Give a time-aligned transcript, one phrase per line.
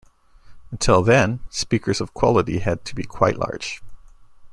[0.71, 3.83] Until then, speakers of quality had to be quite large.